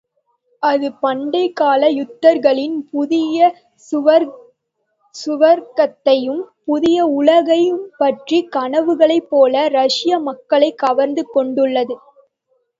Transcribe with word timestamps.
அது 0.63 0.87
பண்டைக்கால 1.01 1.89
யூதர்களின் 1.91 2.77
புதிய 2.89 3.49
சுவர்க்கத்தையும் 5.15 6.41
புதிய 6.65 7.05
உலகையும் 7.19 7.85
பற்றி 7.97 8.39
கனவுகளைப் 8.51 9.29
போல 9.29 9.67
ரஷ்ய 9.77 10.19
மக்களைக் 10.21 10.79
கவர்ந்து 10.79 11.25
கொண்டுள்ளது. 11.29 11.97